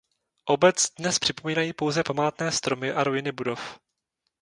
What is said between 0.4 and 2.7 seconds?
Obec dnes připomínají pouze památné